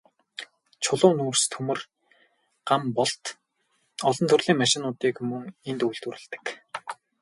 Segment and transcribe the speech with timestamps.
[0.85, 1.83] Чулуун нүүрс, төмөр,
[2.71, 3.35] ган болд,
[4.09, 6.43] олон төрлийн машинуудыг мөн энд үйлдвэрлэдэг.